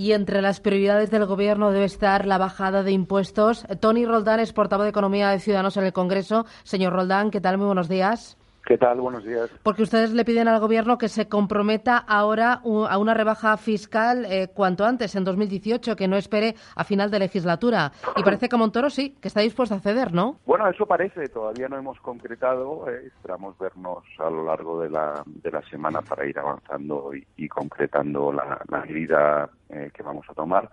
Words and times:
Y 0.00 0.14
entre 0.14 0.40
las 0.40 0.60
prioridades 0.60 1.10
del 1.10 1.26
Gobierno 1.26 1.72
debe 1.72 1.84
estar 1.84 2.24
la 2.24 2.38
bajada 2.38 2.82
de 2.82 2.90
impuestos. 2.90 3.66
Tony 3.80 4.06
Roldán 4.06 4.40
es 4.40 4.54
portavoz 4.54 4.84
de 4.84 4.88
Economía 4.88 5.28
de 5.28 5.40
Ciudadanos 5.40 5.76
en 5.76 5.84
el 5.84 5.92
Congreso. 5.92 6.46
Señor 6.64 6.94
Roldán, 6.94 7.30
¿qué 7.30 7.42
tal? 7.42 7.58
Muy 7.58 7.66
buenos 7.66 7.90
días. 7.90 8.39
¿Qué 8.70 8.78
tal? 8.78 9.00
Buenos 9.00 9.24
días. 9.24 9.50
Porque 9.64 9.82
ustedes 9.82 10.12
le 10.12 10.24
piden 10.24 10.46
al 10.46 10.60
Gobierno 10.60 10.96
que 10.96 11.08
se 11.08 11.28
comprometa 11.28 11.98
ahora 11.98 12.60
a 12.62 12.98
una 12.98 13.14
rebaja 13.14 13.56
fiscal 13.56 14.24
eh, 14.26 14.46
cuanto 14.54 14.84
antes, 14.84 15.16
en 15.16 15.24
2018, 15.24 15.96
que 15.96 16.06
no 16.06 16.16
espere 16.16 16.54
a 16.76 16.84
final 16.84 17.10
de 17.10 17.18
legislatura. 17.18 17.90
Y 18.14 18.22
parece 18.22 18.48
que 18.48 18.56
Montoro 18.56 18.88
sí, 18.88 19.16
que 19.20 19.26
está 19.26 19.40
dispuesto 19.40 19.74
a 19.74 19.80
ceder, 19.80 20.12
¿no? 20.12 20.38
Bueno, 20.46 20.68
eso 20.68 20.86
parece. 20.86 21.26
Todavía 21.26 21.68
no 21.68 21.78
hemos 21.78 21.98
concretado. 21.98 22.88
Eh, 22.88 23.08
esperamos 23.08 23.58
vernos 23.58 24.04
a 24.20 24.30
lo 24.30 24.44
largo 24.44 24.80
de 24.80 24.90
la, 24.90 25.20
de 25.26 25.50
la 25.50 25.62
semana 25.62 26.00
para 26.02 26.24
ir 26.24 26.38
avanzando 26.38 27.10
y, 27.36 27.48
concretando 27.48 28.32
la, 28.32 28.60
la 28.68 28.84
eh, 28.86 29.90
que 29.92 30.02
vamos 30.04 30.26
a 30.30 30.34
tomar. 30.34 30.70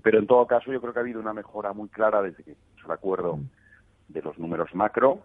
Pero 0.00 0.20
en 0.20 0.28
todo 0.28 0.46
caso, 0.46 0.70
yo 0.72 0.80
creo 0.80 0.92
que 0.92 1.00
ha 1.00 1.02
habido 1.02 1.18
una 1.18 1.32
mejora 1.32 1.72
muy 1.72 1.88
clara 1.88 2.22
desde 2.22 2.44
que 2.44 2.52
el 2.52 2.92
acuerdo 2.92 3.40
de 4.06 4.22
los 4.22 4.38
números 4.38 4.72
macro. 4.72 5.24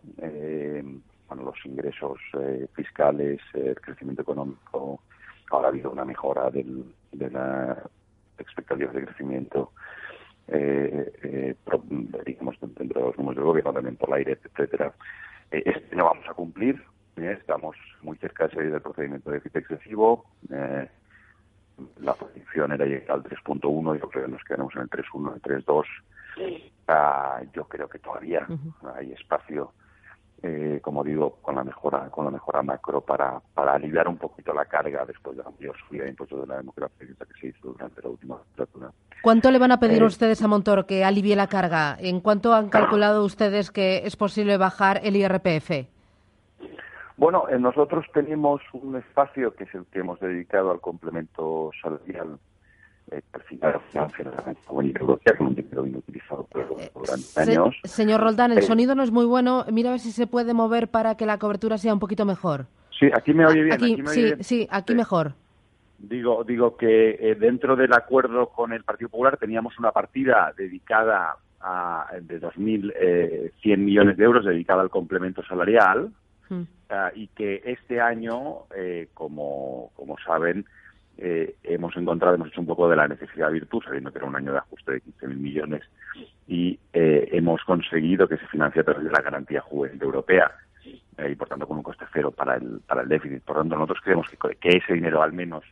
Eh, 1.30 1.36
bueno, 1.36 1.44
los 1.44 1.66
ingresos 1.66 2.20
eh, 2.34 2.68
fiscales, 2.74 3.40
eh, 3.54 3.70
el 3.70 3.82
crecimiento 3.82 4.22
económico, 4.22 5.02
ahora 5.52 5.68
ha 5.68 5.70
habido 5.70 5.92
una 5.92 6.06
mejora 6.06 6.50
del, 6.50 6.94
de 7.12 7.30
la 7.30 7.84
expectativa 8.38 8.92
de 8.92 9.06
crecimiento, 9.06 9.72
eh, 10.48 11.56
digamos, 12.26 12.60
dentro 12.60 13.02
de 13.02 13.08
los 13.08 13.18
números 13.18 13.36
del 13.36 13.46
gobierno, 13.46 13.74
también 13.74 13.96
por 13.96 14.10
la 14.10 14.18
aire, 14.18 14.40
etcétera. 14.44 14.94
este 15.52 15.96
no 15.96 16.06
vamos 16.06 16.28
a 16.28 16.34
cumplir, 16.34 16.82
estamos 17.16 17.76
muy 18.02 18.18
cerca 18.18 18.48
de 18.48 18.56
salir 18.56 18.72
del 18.72 18.82
procedimiento 18.82 19.30
de 19.30 19.38
déficit 19.38 19.58
excesivo. 19.58 20.26
la 22.00 22.14
posición 22.14 22.72
era 22.72 22.86
llegar 22.86 23.12
al 23.12 23.24
3.1, 23.24 24.00
yo 24.00 24.10
creo 24.10 24.26
que 24.26 24.32
nos 24.32 24.44
quedaremos 24.44 24.76
en 24.76 24.82
el 24.82 24.90
3.1, 24.90 25.36
el 25.36 25.42
3.2. 25.42 25.86
Ah, 26.88 27.42
yo 27.54 27.66
creo 27.66 27.88
que 27.88 28.00
todavía 28.00 28.48
hay 28.96 29.12
espacio 29.12 29.74
eh, 30.42 30.80
como 30.82 31.04
digo, 31.04 31.38
con 31.42 31.56
la 31.56 31.64
mejora 31.64 32.10
con 32.10 32.26
la 32.26 32.32
mejora 32.32 32.62
macro 32.62 33.02
para, 33.02 33.42
para 33.54 33.74
aliviar 33.74 34.08
un 34.08 34.18
poquito 34.18 34.54
la 34.54 34.66
carga 34.66 35.06
después 35.06 35.36
de 35.36 35.44
la 35.44 35.50
mayor 35.50 35.76
subida 35.78 36.04
de 36.04 36.10
impuestos 36.10 36.42
de 36.42 36.48
la 36.48 36.58
democracia 36.58 37.08
que 37.08 37.40
se 37.40 37.48
hizo 37.48 37.72
durante 37.72 38.02
la 38.02 38.10
última 38.10 38.38
legislatura. 38.38 38.92
¿Cuánto 39.22 39.52
le 39.52 39.60
van 39.60 39.72
a 39.72 39.80
pedir 39.80 40.02
eh, 40.02 40.06
ustedes 40.06 40.42
a 40.42 40.48
Montoro 40.48 40.86
que 40.86 41.04
alivie 41.04 41.36
la 41.36 41.48
carga? 41.48 41.98
¿En 42.00 42.22
cuánto 42.22 42.54
han 42.54 42.70
calculado 42.70 43.26
ustedes 43.26 43.72
que 43.72 44.04
es 44.06 44.16
posible 44.16 44.58
bajar 44.58 45.02
el 45.04 45.16
IRPF? 45.16 45.88
Bueno, 47.18 47.50
eh, 47.50 47.60
nosotros 47.60 48.06
tenemos 48.14 48.62
un 48.72 48.96
espacio 48.96 49.54
que 49.54 49.66
es 49.66 49.76
el 49.76 49.86
que 49.88 50.00
hemos 50.00 50.22
dedicado 50.22 50.72
al 50.72 50.80
complemento 50.80 51.72
salarial 51.82 52.40
Señor 57.84 58.22
Roldán, 58.22 58.52
el 58.52 58.64
sonido 58.64 58.96
no 58.96 59.04
es 59.04 59.12
muy 59.12 59.26
bueno. 59.26 59.66
Mira 59.72 59.90
a 59.90 59.94
ver 59.94 60.00
si 60.00 60.12
se 60.12 60.28
puede 60.28 60.54
mover 60.54 60.88
para 60.88 61.16
que 61.16 61.26
la 61.26 61.38
cobertura 61.38 61.78
sea 61.78 61.94
un 61.94 62.00
poquito 62.00 62.26
mejor. 62.26 62.66
Sí, 63.00 63.10
aquí 63.14 63.34
me 63.34 63.46
oye 63.46 63.64
bien. 63.64 63.74
Aquí, 63.74 63.98
sí, 64.08 64.34
sí, 64.42 64.68
aquí 64.70 64.94
mejor. 64.94 65.34
Digo, 65.98 66.44
digo 66.46 66.78
que 66.78 67.18
eh, 67.20 67.36
dentro 67.36 67.76
del 67.76 67.94
acuerdo 67.94 68.48
con 68.48 68.72
el 68.72 68.84
Partido 68.84 69.10
Popular 69.10 69.38
teníamos 69.38 69.78
una 69.80 69.92
partida 69.92 70.54
dedicada 70.56 71.36
a, 71.60 72.08
de 72.22 72.40
2.100 72.40 72.94
eh, 72.96 73.78
millones 73.78 74.16
de 74.16 74.24
euros 74.24 74.46
dedicada 74.46 74.82
al 74.82 74.90
complemento 74.90 75.44
salarial 75.44 76.10
hmm. 76.48 76.62
ah, 76.90 77.12
y 77.14 77.28
que 77.28 77.62
este 77.66 78.00
año, 78.00 78.60
eh, 78.76 79.10
como, 79.14 79.92
como 79.96 80.18
saben, 80.26 80.66
eh, 81.22 81.56
hemos 81.64 81.96
encontrado, 81.98 82.36
hemos 82.36 82.48
hecho 82.48 82.62
un 82.62 82.68
poco 82.68 82.90
de 82.90 82.96
la 82.96 83.08
necesidad 83.08 83.52
virtud, 83.52 83.84
sabiendo 83.84 84.10
que 84.10 84.20
era 84.20 84.28
un 84.28 84.38
año 84.38 84.54
de 84.54 84.60
ajuste 84.60 84.94
de 84.94 85.02
15.000 85.02 85.36
millones, 85.36 85.82
y 86.48 86.80
eh, 86.94 87.28
hemos 87.34 87.62
conseguido 87.66 88.26
que 88.26 88.38
se 88.38 88.48
financie 88.48 88.82
a 88.82 88.86
través 88.86 89.04
de 89.04 89.12
la 89.12 89.22
garantía 89.22 89.60
juvenil 89.60 90.02
europea 90.02 90.50
eh, 91.18 91.32
y, 91.32 91.36
por 91.36 91.50
tanto, 91.50 91.68
con 91.68 91.76
un 91.76 91.84
coste 91.84 92.06
cero 92.14 92.32
para 92.32 92.56
el, 92.56 92.80
para 92.88 93.02
el 93.02 93.10
déficit. 93.10 93.44
Por 93.44 93.58
tanto, 93.58 93.76
nosotros 93.76 94.00
creemos 94.02 94.28
que, 94.30 94.56
que 94.56 94.78
ese 94.78 94.94
dinero 94.94 95.22
al 95.22 95.34
menos 95.34 95.66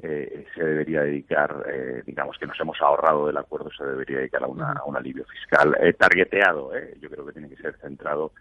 se 0.00 0.64
debería 0.64 1.02
dedicar, 1.02 1.62
digamos 2.06 2.38
que 2.38 2.46
nos 2.46 2.58
hemos 2.58 2.80
ahorrado 2.80 3.26
del 3.26 3.36
acuerdo, 3.36 3.70
se 3.70 3.84
debería 3.84 4.16
dedicar 4.16 4.42
a, 4.42 4.46
una, 4.46 4.82
un 4.86 4.96
alivio 4.96 5.26
fiscal 5.26 5.76
targeteado. 5.98 6.70
Yo 6.98 7.10
creo 7.10 7.26
que 7.26 7.32
tiene 7.32 7.50
que 7.50 7.60
ser 7.60 7.76
centrado, 7.82 8.32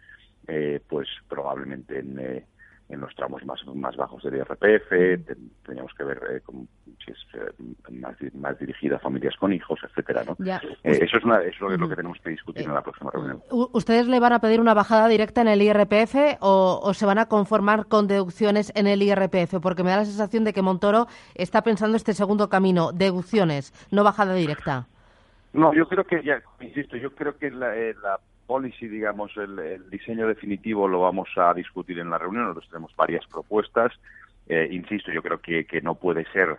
pues 0.87 1.09
probablemente 1.27 1.99
en 1.99 2.45
en 2.89 3.01
los 3.01 3.13
tramos 3.15 3.45
más, 3.45 3.63
más 3.75 3.95
bajos 3.95 4.23
del 4.23 4.37
IRPF, 4.37 4.89
teníamos 5.65 5.93
que 5.93 6.03
ver 6.03 6.19
eh, 6.31 6.41
si 7.05 7.11
es 7.11 7.17
eh, 7.35 7.91
más, 7.91 8.15
más, 8.33 8.57
dirigida 8.57 8.95
a 8.95 8.99
familias 8.99 9.35
con 9.37 9.53
hijos, 9.53 9.79
etcétera, 9.83 10.23
¿no? 10.23 10.35
Eh, 10.43 10.59
eso 10.83 11.17
es, 11.17 11.23
una, 11.23 11.41
eso 11.43 11.71
es 11.71 11.79
lo 11.79 11.87
que 11.87 11.95
tenemos 11.95 12.17
que 12.19 12.31
discutir 12.31 12.63
en 12.63 12.73
la 12.73 12.81
próxima 12.81 13.11
reunión. 13.11 13.41
¿Ustedes 13.51 14.07
le 14.07 14.19
van 14.19 14.33
a 14.33 14.39
pedir 14.39 14.59
una 14.59 14.73
bajada 14.73 15.07
directa 15.07 15.41
en 15.41 15.49
el 15.49 15.61
IRPF 15.61 16.39
o, 16.39 16.79
o, 16.83 16.93
se 16.95 17.05
van 17.05 17.19
a 17.19 17.27
conformar 17.27 17.85
con 17.85 18.07
deducciones 18.07 18.71
en 18.75 18.87
el 18.87 19.03
IRPF? 19.03 19.59
Porque 19.61 19.83
me 19.83 19.91
da 19.91 19.97
la 19.97 20.05
sensación 20.05 20.43
de 20.43 20.53
que 20.53 20.63
Montoro 20.63 21.05
está 21.35 21.61
pensando 21.61 21.95
este 21.95 22.13
segundo 22.15 22.49
camino, 22.49 22.91
deducciones, 22.91 23.71
no 23.91 24.03
bajada 24.03 24.33
directa. 24.33 24.87
No, 25.53 25.73
yo 25.73 25.87
creo 25.87 26.03
que, 26.05 26.23
ya, 26.23 26.41
insisto, 26.59 26.97
yo 26.97 27.13
creo 27.13 27.37
que 27.37 27.51
la, 27.51 27.73
la 28.01 28.19
policy, 28.49 28.87
digamos, 28.87 29.31
el, 29.37 29.87
diseño 29.91 30.27
definitivo 30.27 30.87
lo 30.87 31.01
vamos 31.01 31.29
a 31.35 31.53
discutir 31.53 31.99
en 31.99 32.09
la 32.09 32.17
reunión. 32.17 32.45
Nosotros 32.45 32.71
tenemos 32.71 32.95
varias 32.95 33.23
propuestas. 33.27 33.93
Eh, 34.47 34.67
insisto, 34.71 35.11
yo 35.11 35.21
creo 35.21 35.39
que, 35.39 35.65
que 35.65 35.81
no 35.81 35.93
puede 35.93 36.25
ser, 36.33 36.57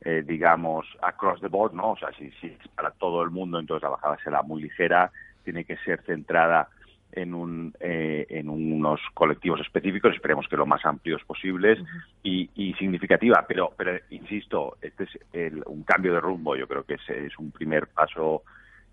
eh, 0.00 0.24
digamos, 0.26 0.86
across 1.02 1.42
the 1.42 1.48
board, 1.48 1.74
¿no? 1.74 1.90
O 1.90 1.96
sea, 1.98 2.08
si, 2.18 2.30
si 2.40 2.46
es 2.46 2.68
para 2.74 2.90
todo 2.90 3.22
el 3.22 3.28
mundo, 3.28 3.60
entonces 3.60 3.82
la 3.82 3.90
bajada 3.90 4.16
será 4.24 4.40
muy 4.40 4.62
ligera. 4.62 5.12
Tiene 5.44 5.64
que 5.66 5.76
ser 5.84 6.00
centrada 6.06 6.70
en, 7.12 7.34
un, 7.34 7.74
eh, 7.80 8.24
en 8.30 8.48
unos 8.48 9.02
colectivos 9.12 9.60
específicos, 9.60 10.14
esperemos 10.14 10.48
que 10.48 10.56
lo 10.56 10.64
más 10.64 10.86
amplios 10.86 11.22
posibles 11.24 11.78
y, 12.22 12.48
y, 12.54 12.72
significativa. 12.74 13.44
Pero, 13.46 13.74
pero 13.76 13.92
insisto, 14.08 14.78
este 14.80 15.04
es 15.04 15.18
el, 15.34 15.62
un 15.66 15.82
cambio 15.82 16.14
de 16.14 16.20
rumbo. 16.20 16.56
Yo 16.56 16.66
creo 16.66 16.84
que 16.84 16.94
es, 16.94 17.10
es 17.10 17.38
un 17.38 17.50
primer 17.50 17.88
paso 17.88 18.42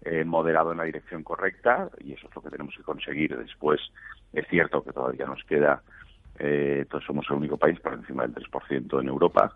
eh, 0.05 0.23
moderado 0.23 0.71
en 0.71 0.77
la 0.77 0.83
dirección 0.83 1.23
correcta 1.23 1.89
y 1.99 2.13
eso 2.13 2.27
es 2.27 2.35
lo 2.35 2.41
que 2.41 2.49
tenemos 2.49 2.75
que 2.75 2.83
conseguir. 2.83 3.37
Después 3.37 3.79
es 4.33 4.47
cierto 4.47 4.83
que 4.83 4.91
todavía 4.91 5.25
nos 5.25 5.43
queda, 5.43 5.81
eh, 6.39 6.85
todos 6.89 7.03
somos 7.05 7.25
el 7.29 7.37
único 7.37 7.57
país 7.57 7.79
por 7.79 7.93
encima 7.93 8.23
del 8.23 8.35
3% 8.35 9.01
en 9.01 9.07
Europa. 9.07 9.55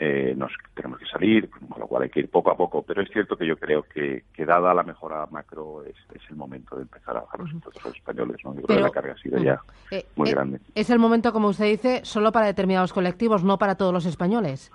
Eh, 0.00 0.34
nos 0.36 0.52
tenemos 0.74 1.00
que 1.00 1.06
salir, 1.06 1.50
con 1.50 1.80
lo 1.80 1.88
cual 1.88 2.04
hay 2.04 2.10
que 2.10 2.20
ir 2.20 2.30
poco 2.30 2.52
a 2.52 2.56
poco, 2.56 2.82
pero 2.82 3.02
es 3.02 3.10
cierto 3.10 3.36
que 3.36 3.44
yo 3.44 3.56
creo 3.56 3.82
que, 3.82 4.24
que 4.32 4.46
dada 4.46 4.72
la 4.72 4.84
mejora 4.84 5.26
macro 5.26 5.82
es, 5.82 5.96
es, 6.14 6.22
el 6.30 6.36
momento 6.36 6.76
de 6.76 6.82
empezar 6.82 7.16
a 7.16 7.22
bajar 7.22 7.40
los 7.40 7.50
impuestos 7.50 7.84
a 7.84 7.88
los 7.88 7.96
españoles. 7.96 8.36
¿no? 8.44 8.54
Yo 8.54 8.62
creo 8.62 8.76
que 8.76 8.82
la 8.82 8.90
carga 8.90 9.14
ha 9.14 9.18
sido 9.18 9.42
ya 9.42 9.60
eh, 9.90 10.06
muy 10.14 10.30
grande. 10.30 10.60
Es 10.76 10.90
el 10.90 11.00
momento, 11.00 11.32
como 11.32 11.48
usted 11.48 11.64
dice, 11.64 12.00
solo 12.04 12.30
para 12.30 12.46
determinados 12.46 12.92
colectivos, 12.92 13.42
no 13.42 13.58
para 13.58 13.74
todos 13.74 13.92
los 13.92 14.06
españoles. 14.06 14.70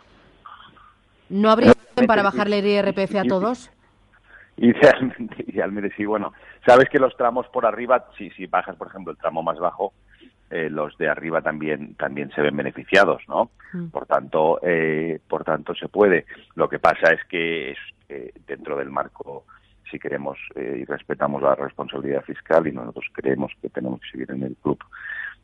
¿No 1.30 1.50
habría 1.50 1.74
para 2.06 2.22
bajarle 2.22 2.59
el 2.59 2.68
IRPF 2.68 3.16
a 3.16 3.24
todos? 3.24 3.72
Idealmente, 4.58 5.44
idealmente 5.47 5.96
sí. 5.96 6.06
Bueno, 6.06 6.34
sabes 6.66 6.90
que 6.90 7.00
los 7.00 7.16
tramos 7.18 7.47
por 7.47 7.66
arriba, 7.66 8.06
si, 8.18 8.30
si 8.31 8.46
bajas, 8.46 8.75
por 8.75 8.88
ejemplo, 8.88 9.12
el 9.12 9.18
tramo 9.18 9.41
más 9.41 9.58
bajo, 9.58 9.94
eh, 10.50 10.69
los 10.69 10.96
de 10.97 11.09
arriba 11.09 11.41
también 11.41 11.96
también 11.96 12.30
se 12.31 12.41
ven 12.41 12.56
beneficiados, 12.56 13.24
¿no? 13.28 13.50
Mm. 13.74 13.88
Por 13.88 14.06
tanto, 14.06 14.59
eh, 14.62 15.19
por 15.28 15.44
tanto 15.44 15.74
se 15.74 15.88
puede. 15.88 16.25
Lo 16.53 16.69
que 16.69 16.78
pasa 16.78 17.12
es 17.12 17.24
que 17.25 17.72
es, 17.72 17.78
dentro 18.46 18.78
del 18.78 18.91
marco, 18.91 19.46
si 19.90 19.97
queremos 19.97 20.38
eh, 20.53 20.80
y 20.81 20.85
respetamos 20.85 21.41
la 21.41 21.56
responsabilidad 21.56 22.22
fiscal 22.24 22.68
y 22.68 22.72
nosotros 22.72 23.06
creemos 23.14 23.52
que 23.59 23.70
tenemos 23.70 24.00
que 24.02 24.12
seguir 24.12 24.30
en 24.30 24.44
el 24.44 24.56
club 24.58 24.78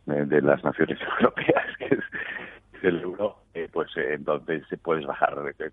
de 0.06 0.42
las 0.42 0.64
naciones 0.64 1.00
europeas, 1.20 1.66
que 1.80 1.86
es 1.86 2.04
el 2.84 3.02
euro, 3.02 3.38
eh, 3.54 3.68
pues 3.72 3.90
eh, 3.98 4.14
entonces 4.14 4.64
puedes 4.82 5.06
bajar 5.06 5.36
eh, 5.60 5.70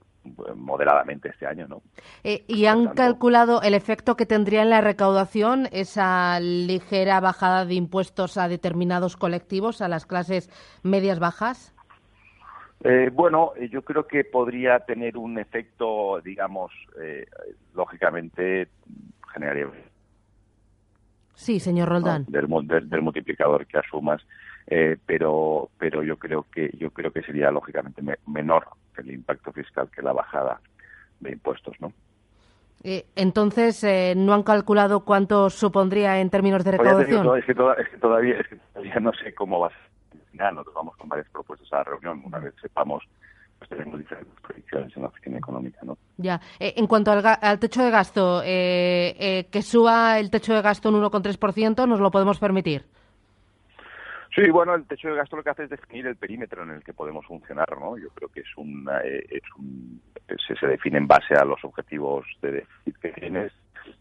moderadamente 0.55 1.29
este 1.29 1.47
año, 1.47 1.67
¿no? 1.69 1.83
¿Y 2.23 2.67
han 2.67 2.95
calculado 2.95 3.63
el 3.63 3.75
efecto 3.75 4.17
que 4.17 4.27
tendría 4.27 4.63
en 4.63 4.71
la 4.71 4.81
recaudación 4.81 5.69
esa 5.73 6.41
ligera 6.41 7.21
bajada 7.21 7.65
de 7.65 7.75
impuestos 7.75 8.37
a 8.39 8.49
determinados 8.49 9.17
colectivos, 9.17 9.81
a 9.81 9.89
las 9.89 10.07
clases 10.07 10.51
medias 10.83 11.19
bajas? 11.19 11.73
bueno, 13.13 13.53
yo 13.71 13.83
creo 13.83 14.07
que 14.07 14.23
podría 14.23 14.79
tener 14.81 15.17
un 15.17 15.39
efecto, 15.39 16.21
digamos, 16.21 16.71
lógicamente 17.75 18.69
generaría 19.33 19.67
Sí, 21.37 21.61
señor 21.61 21.91
Roldán. 21.91 22.25
del, 22.29 22.47
del, 22.89 23.03
multiplicador 23.03 23.67
que 23.67 23.79
asumas 23.79 24.23
eh, 24.67 24.97
pero 25.07 25.71
pero 25.79 26.03
yo 26.03 26.17
creo 26.17 26.47
que 26.53 26.71
yo 26.79 26.91
creo 26.91 27.13
que 27.13 27.23
sería 27.23 27.51
lógicamente 27.51 28.03
menor 28.27 28.67
el 28.97 29.11
impacto 29.11 29.53
fiscal 29.53 29.91
que 29.91 30.03
la 30.03 30.13
bajada 30.13 30.61
de 31.21 31.33
impuestos, 31.33 31.75
¿no? 31.81 31.93
Eh, 32.83 33.07
entonces, 33.17 33.83
eh, 33.85 34.15
¿no 34.17 34.35
han 34.35 34.43
calculado 34.43 35.05
cuánto 35.05 35.51
supondría 35.51 36.21
en 36.21 36.31
términos 36.31 36.63
de 36.63 36.73
recaudación? 36.73 37.39
es, 37.39 37.45
que 37.45 37.55
todavía, 37.55 38.39
es 38.39 38.49
que 38.49 38.57
todavía 38.57 39.01
no 39.01 39.13
sé 39.13 39.35
cómo 39.35 39.61
va 39.61 39.69
a 39.69 39.71
ser. 39.71 40.53
Nosotros 40.53 40.75
vamos 40.75 40.97
con 40.97 41.09
varias 41.09 41.29
propuestas 41.31 41.73
a 41.73 41.77
la 41.79 41.85
reunión. 41.85 42.23
Una 42.25 42.39
vez 42.39 42.55
sepamos 42.61 43.03
pues 43.59 43.71
tenemos 43.71 43.99
diferentes 43.99 44.35
proyecciones 44.41 44.97
en 44.97 45.03
la 45.03 45.09
oficina 45.09 45.39
económica, 45.39 45.79
¿no? 45.83 45.97
Ya. 46.17 46.41
Eh, 46.59 46.75
en 46.77 46.87
cuanto 46.87 47.11
al, 47.11 47.23
al, 47.41 47.59
techo 47.59 47.83
de 47.83 47.91
gasto, 47.91 48.43
eh, 48.43 49.17
eh, 49.19 49.47
que 49.51 49.63
suba 49.63 50.19
el 50.19 50.31
techo 50.31 50.55
de 50.55 50.63
gasto 50.63 50.89
un 50.91 51.03
1,3%, 51.03 51.89
¿nos 51.89 52.01
lo 52.01 52.11
podemos 52.11 52.39
permitir? 52.39 52.85
Sí, 54.37 54.51
bueno, 54.51 54.75
el 54.75 54.87
techo 54.87 55.09
de 55.09 55.17
gasto 55.17 55.37
lo 55.37 55.43
que 55.43 55.49
hace 55.49 55.65
es 55.65 55.71
definir 55.71 56.07
el 56.07 56.17
perímetro 56.17 56.63
en 56.63 56.71
el 56.71 56.85
que 56.85 56.93
podemos 56.93 57.25
funcionar, 57.25 57.69
¿no? 57.81 57.97
Yo 57.97 58.11
creo 58.11 58.29
que 58.29 58.41
es 58.41 58.57
un, 58.59 58.87
es 59.03 59.43
un 59.59 60.03
se, 60.47 60.55
se, 60.57 60.67
define 60.67 60.99
en 60.99 61.07
base 61.07 61.35
a 61.35 61.45
los 61.45 61.65
objetivos 61.65 62.27
de 62.43 62.53
déficit 62.53 62.97
que 62.99 63.13
tienes 63.13 63.53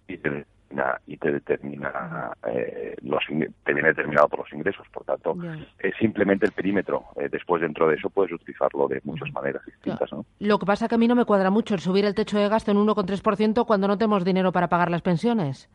y 0.10 0.18
te 0.18 0.30
determina, 0.30 1.00
y 1.08 1.16
te 1.16 1.32
determina 1.32 2.34
eh, 2.48 2.96
los 3.04 3.24
te 3.64 3.74
viene 3.74 3.88
determinado 3.88 4.28
por 4.28 4.40
los 4.40 4.52
ingresos, 4.52 4.86
por 4.92 5.06
tanto 5.06 5.36
yeah. 5.36 5.66
es 5.80 5.96
simplemente 5.98 6.46
el 6.46 6.52
perímetro. 6.52 7.06
Eh, 7.16 7.30
después 7.32 7.62
dentro 7.62 7.88
de 7.88 7.96
eso 7.96 8.10
puedes 8.10 8.34
utilizarlo 8.34 8.90
de 8.90 9.00
muchas 9.06 9.32
maneras 9.32 9.66
distintas, 9.66 10.12
¿no? 10.12 10.26
Lo 10.40 10.60
que 10.60 10.66
pasa 10.66 10.90
que 10.90 10.96
a 10.96 10.98
mí 10.98 11.08
no 11.08 11.16
me 11.16 11.24
cuadra 11.24 11.50
mucho 11.50 11.76
el 11.76 11.80
subir 11.80 12.04
el 12.04 12.14
techo 12.14 12.38
de 12.38 12.50
gasto 12.50 12.72
en 12.72 12.78
1,3% 12.78 13.66
cuando 13.66 13.88
no 13.88 13.98
tenemos 13.98 14.26
dinero 14.26 14.52
para 14.52 14.68
pagar 14.68 14.92
las 14.92 15.02
pensiones. 15.02 15.70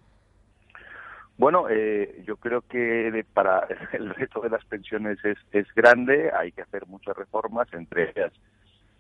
Bueno, 1.41 1.71
eh, 1.71 2.23
yo 2.27 2.37
creo 2.37 2.61
que 2.61 3.25
para 3.33 3.67
el 3.95 4.11
reto 4.11 4.43
de 4.43 4.51
las 4.51 4.63
pensiones 4.67 5.25
es, 5.25 5.39
es 5.53 5.67
grande, 5.75 6.31
hay 6.39 6.53
que 6.53 6.61
hacer 6.61 6.87
muchas 6.87 7.17
reformas, 7.17 7.67
entre 7.73 8.11
ellas 8.11 8.31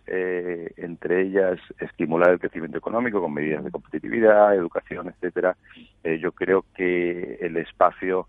eh, 0.06 0.72
entre 0.78 1.20
ellas 1.20 1.60
estimular 1.78 2.30
el 2.30 2.40
crecimiento 2.40 2.78
económico 2.78 3.20
con 3.20 3.34
medidas 3.34 3.62
de 3.62 3.70
competitividad, 3.70 4.54
educación, 4.54 5.08
etcétera. 5.08 5.54
Eh, 6.02 6.18
yo 6.18 6.32
creo 6.32 6.64
que 6.74 7.36
el 7.42 7.58
espacio 7.58 8.26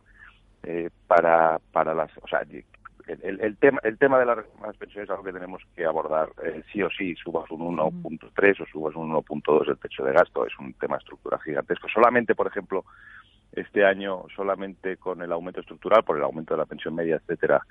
eh, 0.64 0.90
para 1.08 1.62
para 1.72 1.94
las, 1.94 2.12
o 2.22 2.28
sea, 2.28 2.42
el, 2.42 3.40
el, 3.40 3.56
tema 3.56 3.80
el 3.84 3.98
tema 3.98 4.20
de 4.20 4.26
las, 4.26 4.40
las 4.62 4.76
pensiones 4.76 5.06
es 5.06 5.12
algo 5.12 5.24
que 5.24 5.32
tenemos 5.32 5.64
que 5.74 5.86
abordar 5.86 6.32
eh, 6.44 6.64
sí 6.74 6.84
o 6.84 6.90
sí, 6.90 7.16
subas 7.16 7.50
un 7.50 7.78
1.3 7.78 8.62
o 8.62 8.66
subas 8.66 8.94
un 8.94 9.14
1.2 9.14 9.70
el 9.70 9.78
techo 9.78 10.04
de 10.04 10.12
gasto, 10.12 10.46
es 10.46 10.60
un 10.60 10.74
tema 10.74 10.98
estructural 10.98 11.40
gigantesco. 11.40 11.88
Solamente, 11.88 12.36
por 12.36 12.48
ejemplo, 12.48 12.84
este 13.54 13.86
año 13.86 14.26
solamente 14.36 14.98
con 14.98 15.22
el 15.22 15.32
aumento 15.32 15.62
estructural, 15.62 16.04
por 16.04 16.18
el 16.18 16.24
aumento 16.24 16.54
de 16.54 16.60
la 16.60 16.66
pensión 16.66 16.96
media, 16.96 17.16
etcétera, 17.18 17.62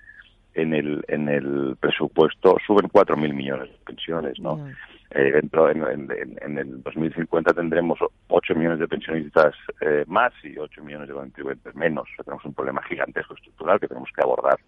en 0.54 0.74
el 0.74 1.04
en 1.08 1.28
el 1.28 1.76
presupuesto 1.78 2.56
suben 2.66 2.88
cuatro 2.88 3.16
mil 3.16 3.32
millones 3.32 3.70
de 3.70 3.78
pensiones, 3.84 4.38
¿no? 4.40 4.68
Eh, 5.12 5.32
dentro 5.32 5.68
en, 5.70 5.82
en, 5.82 6.38
en, 6.40 6.58
el 6.58 6.82
2050 6.84 7.52
tendremos 7.52 7.98
8 8.28 8.54
millones 8.54 8.78
de 8.78 8.86
pensionistas 8.86 9.54
eh, 9.80 10.04
más 10.06 10.32
y 10.44 10.56
8 10.56 10.84
millones 10.84 11.08
de 11.08 11.14
contribuyentes 11.14 11.74
menos. 11.74 12.04
O 12.12 12.14
sea, 12.14 12.24
tenemos 12.24 12.44
un 12.44 12.54
problema 12.54 12.80
gigantesco 12.84 13.34
estructural 13.34 13.80
que 13.80 13.88
tenemos 13.88 14.08
que 14.14 14.22
abordar 14.22 14.60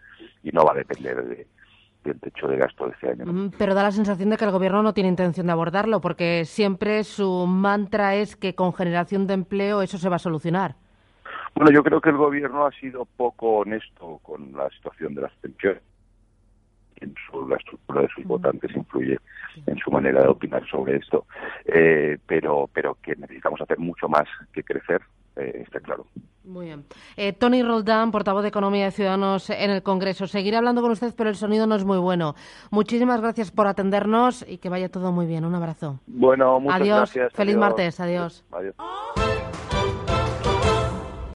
y 0.42 0.50
no 0.50 0.64
va 0.64 0.72
a 0.72 0.78
depender 0.78 1.24
de, 1.24 1.46
del 2.02 2.18
techo 2.18 2.48
de 2.48 2.56
gasto 2.56 2.86
de 2.86 2.92
este 2.92 3.10
año. 3.10 3.24
¿no? 3.24 3.50
Pero 3.56 3.74
da 3.74 3.84
la 3.84 3.92
sensación 3.92 4.30
de 4.30 4.36
que 4.36 4.44
el 4.44 4.50
gobierno 4.50 4.82
no 4.82 4.94
tiene 4.94 5.08
intención 5.08 5.46
de 5.46 5.52
abordarlo 5.52 6.00
porque 6.00 6.44
siempre 6.44 7.04
su 7.04 7.46
mantra 7.46 8.16
es 8.16 8.34
que 8.34 8.56
con 8.56 8.74
generación 8.74 9.28
de 9.28 9.34
empleo 9.34 9.82
eso 9.82 9.96
se 9.98 10.08
va 10.08 10.16
a 10.16 10.18
solucionar. 10.18 10.74
Bueno, 11.54 11.70
yo 11.70 11.82
creo 11.82 12.00
que 12.00 12.10
el 12.10 12.16
gobierno 12.16 12.66
ha 12.66 12.70
sido 12.72 13.04
poco 13.04 13.58
honesto 13.58 14.18
con 14.22 14.52
la 14.52 14.68
situación 14.70 15.14
de 15.14 15.22
las 15.22 15.32
pensiones. 15.34 15.82
En 16.96 17.14
su, 17.26 17.48
la 17.48 17.56
estructura 17.56 18.02
de 18.02 18.08
sus 18.14 18.24
votantes 18.24 18.70
influye 18.76 19.18
en 19.66 19.76
su 19.78 19.90
manera 19.90 20.22
de 20.22 20.28
opinar 20.28 20.64
sobre 20.68 20.96
esto, 20.96 21.26
eh, 21.64 22.16
pero, 22.26 22.70
pero 22.72 22.96
que 23.02 23.16
necesitamos 23.16 23.60
hacer 23.60 23.78
mucho 23.78 24.08
más 24.08 24.28
que 24.52 24.62
crecer, 24.62 25.02
eh, 25.36 25.62
está 25.64 25.80
claro. 25.80 26.06
Muy 26.44 26.66
bien. 26.66 26.84
Eh, 27.16 27.32
Tony 27.32 27.62
Roldán, 27.62 28.10
portavoz 28.10 28.42
de 28.42 28.48
Economía 28.48 28.86
de 28.86 28.90
Ciudadanos 28.90 29.50
en 29.50 29.70
el 29.70 29.82
Congreso. 29.82 30.26
Seguiré 30.26 30.56
hablando 30.56 30.82
con 30.82 30.90
usted, 30.90 31.14
pero 31.16 31.30
el 31.30 31.36
sonido 31.36 31.66
no 31.66 31.76
es 31.76 31.84
muy 31.84 31.98
bueno. 31.98 32.34
Muchísimas 32.70 33.20
gracias 33.20 33.50
por 33.50 33.66
atendernos 33.66 34.44
y 34.48 34.58
que 34.58 34.68
vaya 34.68 34.88
todo 34.88 35.12
muy 35.12 35.26
bien. 35.26 35.44
Un 35.44 35.54
abrazo. 35.54 36.00
Bueno, 36.06 36.58
muchas 36.60 36.80
adiós. 36.80 36.96
gracias. 36.98 37.32
Feliz 37.32 37.54
adiós. 37.56 37.60
martes. 37.60 38.00
Adiós. 38.00 38.44
adiós. 38.52 39.31